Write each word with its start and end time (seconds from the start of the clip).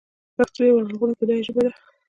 پښتو 0.35 0.59
یوه 0.69 0.81
لرغونې 0.85 1.13
او 1.13 1.19
بډایه 1.19 1.45
ژبه 1.47 1.61
ده. 1.65 1.71